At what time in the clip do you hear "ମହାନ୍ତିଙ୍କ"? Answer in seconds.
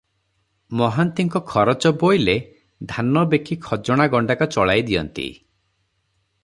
0.79-1.41